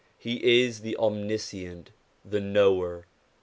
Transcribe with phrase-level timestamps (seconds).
[0.17, 1.91] He is the Omniscient,
[2.25, 3.05] the Knower.'